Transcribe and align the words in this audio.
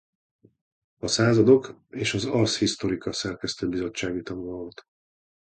A 0.97 1.07
Századok 1.07 1.81
és 1.89 2.13
az 2.13 2.25
Ars 2.25 2.57
Historica 2.57 3.13
szerkesztő 3.13 3.67
bizottsági 3.69 4.21
tagja 4.21 4.43
volt. 4.43 4.83